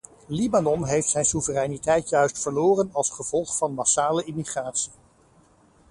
[0.27, 4.91] Libanon heeft zijn soevereiniteit juist verloren als gevolg van massale immigratie.